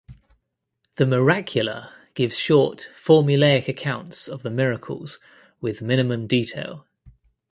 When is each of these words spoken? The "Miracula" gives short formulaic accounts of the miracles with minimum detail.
The 0.95 1.05
"Miracula" 1.05 1.93
gives 2.15 2.35
short 2.35 2.89
formulaic 2.95 3.67
accounts 3.67 4.27
of 4.27 4.41
the 4.41 4.49
miracles 4.49 5.19
with 5.59 5.83
minimum 5.83 6.25
detail. 6.25 6.87